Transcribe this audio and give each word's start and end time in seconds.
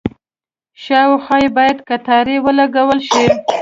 شاوخوا 0.83 1.37
یې 1.43 1.49
باید 1.57 1.77
کټارې 1.87 2.35
ولګول 2.45 2.99
شي. 3.09 3.25